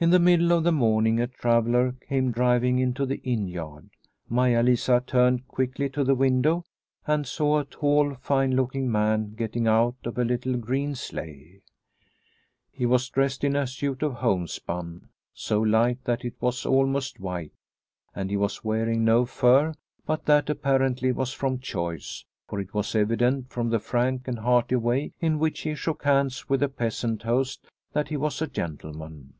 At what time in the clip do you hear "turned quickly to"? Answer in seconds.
5.04-6.04